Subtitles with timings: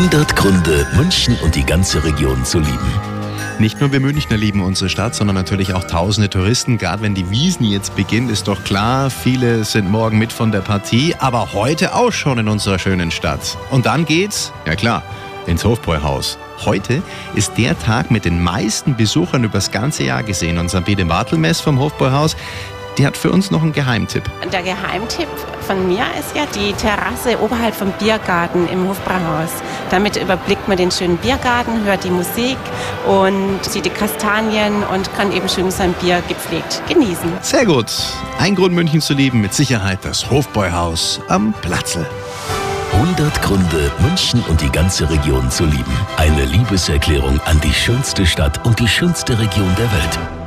[0.00, 2.90] 100 Gründe, München und die ganze Region zu lieben.
[3.58, 6.78] Nicht nur wir Münchner lieben unsere Stadt, sondern natürlich auch tausende Touristen.
[6.78, 10.62] Gerade wenn die Wiesen jetzt beginnt, ist doch klar, viele sind morgen mit von der
[10.62, 13.58] Partie, aber heute auch schon in unserer schönen Stadt.
[13.70, 15.02] Und dann geht's, ja klar,
[15.46, 16.38] ins Hofbräuhaus.
[16.64, 17.02] Heute
[17.34, 20.56] ist der Tag mit den meisten Besuchern übers ganze Jahr gesehen.
[20.56, 22.36] Und Sabine Bartelmess vom Hofbräuhaus,
[23.00, 24.24] die hat für uns noch einen Geheimtipp.
[24.52, 25.28] Der Geheimtipp
[25.66, 29.48] von mir ist ja die Terrasse oberhalb vom Biergarten im Hofbräuhaus.
[29.90, 32.58] Damit überblickt man den schönen Biergarten, hört die Musik
[33.06, 37.32] und sieht die Kastanien und kann eben schön sein Bier gepflegt genießen.
[37.40, 37.90] Sehr gut.
[38.38, 42.06] Ein Grund, München zu lieben, mit Sicherheit das Hofbräuhaus am Platzl.
[42.92, 45.96] 100 Gründe, München und die ganze Region zu lieben.
[46.18, 50.39] Eine Liebeserklärung an die schönste Stadt und die schönste Region der Welt.